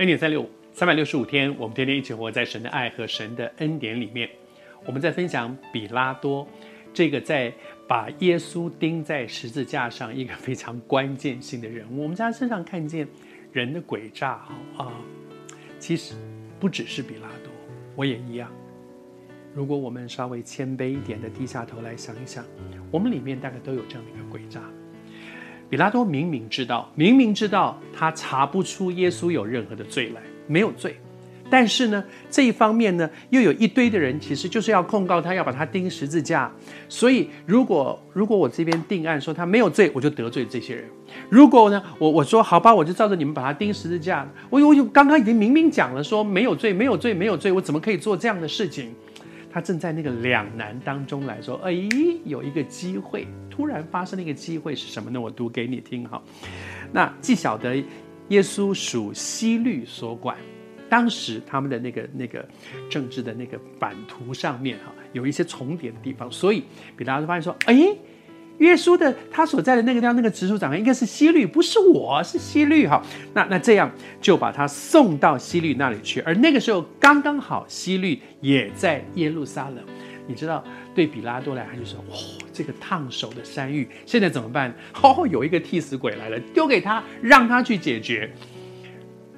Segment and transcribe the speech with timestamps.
[0.00, 4.26] 恩典三六五，三百六十五天，我们天天一起活在神的爱和神的恩典里面。
[4.86, 6.48] 我们在分享比拉多
[6.90, 7.52] 这个在
[7.86, 12.02] 把耶稣钉在十字架上一个非常关键性的人物。
[12.04, 13.06] 我们在他身上看见
[13.52, 14.40] 人的诡诈，
[14.78, 14.90] 啊，
[15.78, 16.14] 其实
[16.58, 17.52] 不只是比拉多，
[17.94, 18.50] 我也一样。
[19.54, 22.42] 如果我们稍微谦卑一点的低下头来想一想，
[22.90, 24.62] 我们里面大概都有这样的一个诡诈。
[25.70, 30.96] 比拉多明明知道，明明知道他查不出耶稣有任何的罪来，没有罪。
[31.48, 36.50] 但是呢，这一方面呢，又有一堆的人其实就是要控告他，要把他钉十字架。
[36.88, 40.84] 所以，如果如果我这边定案说他没有罪，我就得罪这些人；
[41.28, 44.28] 如果呢，我我说好吧，我就照着你们把他钉十字架。
[44.48, 48.92] 我我刚刚已经明明讲了说没有罪，没有罪，没有罪，我怎么可以做这样的事情？
[49.52, 51.72] 他正在那个两难当中来说，哎，
[52.24, 55.20] 有一个机会，突然发生了一个机会是什么呢？
[55.20, 56.22] 我读给你听哈。
[56.92, 57.76] 那既晓得
[58.28, 60.36] 耶稣属西律所管。
[60.88, 62.44] 当时他们的那个那个
[62.88, 66.64] 政治的那个版图上面哈，有一些重叠的地方，所以
[66.96, 67.96] 比拉就发现说：“哎，
[68.60, 73.02] 耶稣的他所在的那个地方那个直属长官应该是希律，不是我，是希律哈。
[73.34, 79.84] 那那这样就把他送到希律那里去，而那个时候刚刚好希律也在耶路撒冷。
[80.26, 80.62] 你知道，
[80.94, 82.16] 对比拉多来他就说：哇，
[82.52, 84.72] 这个烫手的山芋现在怎么办？
[85.02, 88.30] 哦，有一个替死鬼来了，丢给他，让他去解决。”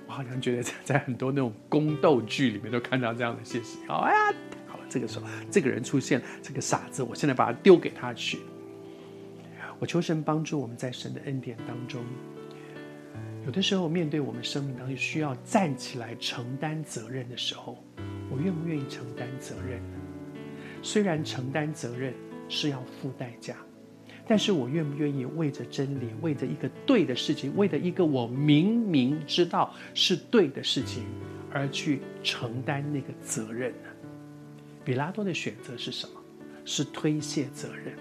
[0.07, 3.81] 我好像觉得在在很多那种宫斗剧里面都看到这样的现象。
[3.89, 4.34] 哦，哎呀，
[4.67, 8.41] 好了，这个时候这个人出现，这个傻子，我现在把他丢给他去。
[9.83, 12.05] 我求神帮助我们在神的恩典当中，
[13.45, 17.83] 有的时候面对我们生命当中需要站起来承担责任的时候，
[18.31, 19.99] 我愿不愿意承担责任呢？
[20.85, 22.15] 虽然承担责任
[22.48, 23.57] 是要付代价。
[24.25, 31.03] 但是我愿不愿意为着真理，为着一个对的事情，为着一个我明明知道是对的事情，
[31.51, 33.89] 而去承担那个责任呢？
[34.85, 36.23] 比拉多的选择是什么？
[36.65, 37.97] 是推卸责任。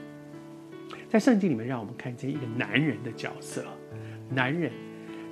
[1.12, 3.66] 在圣经里面，让我们看见一个男人的角色。
[4.30, 4.72] 男人，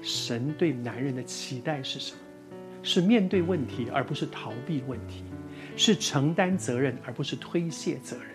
[0.01, 2.19] 神对男人的期待是什么？
[2.83, 5.23] 是面对问题，而不是逃避问题；
[5.77, 8.27] 是承担责任，而不是推卸责任。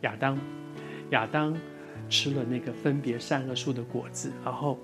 [0.00, 0.36] 亚当。
[1.10, 1.54] 亚当
[2.08, 4.80] 吃了那个分别善恶树的果子，然后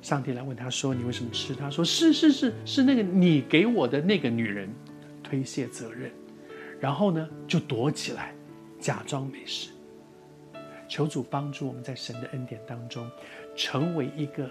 [0.00, 4.68] 上帝来问他说：“你为什么吃？”他说：“是是是，是那个你给我的那个女人，
[5.22, 6.12] 推卸责任，
[6.78, 8.32] 然后呢就躲起来，
[8.78, 9.70] 假装没事。”
[10.92, 13.10] 求主帮助我们在神的恩典当中，
[13.56, 14.46] 成为一个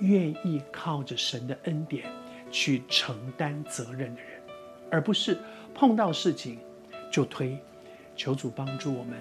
[0.00, 2.04] 愿意靠着神的恩典
[2.50, 4.38] 去承担责任的人，
[4.90, 5.38] 而不是
[5.74, 6.58] 碰到事情
[7.10, 7.56] 就推。
[8.14, 9.16] 求主帮助我们。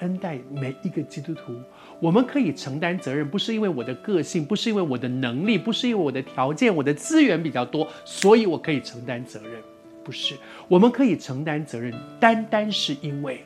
[0.00, 1.60] 恩待每一个基督徒，
[2.00, 9.62] 我们可以承担责任，不是因为我的个性，不是因为我的能力，不是因为我的条件，我的资源比较多，所以我可以承担责任。
[10.02, 10.34] 不是，
[10.66, 13.44] 我们可以承担责任，单单是因为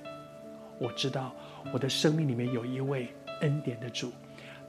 [0.82, 1.32] 我知道
[1.72, 3.08] 我的生命里面有一位
[3.42, 4.10] 恩典的主，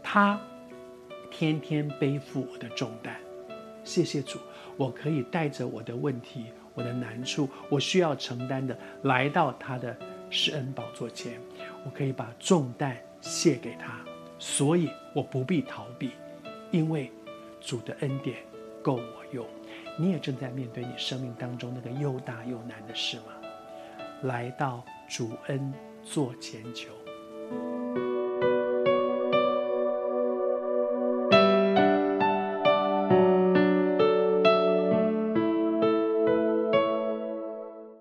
[0.03, 0.39] 他
[1.31, 3.15] 天天背负我的重担。
[3.83, 4.37] 谢谢主，
[4.77, 9.97] 我可以带着我的问题、我的难处、我需要承担的，来到他的
[10.29, 11.33] 施恩宝座前。
[11.83, 13.99] 我可以把重担卸给他，
[14.37, 16.11] 所以我不必逃避，
[16.69, 17.11] 因为
[17.59, 18.37] 主的恩典
[18.83, 19.43] 够我用。
[19.97, 23.33] 你也正在面对你生命当中那个又大又难的事吗？
[24.21, 25.73] 来到主恩
[26.03, 26.89] 做前球。